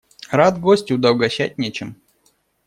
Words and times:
Рад 0.31 0.57
гостю, 0.59 0.97
да 0.97 1.11
угощать 1.11 1.59
нечем. 1.59 1.95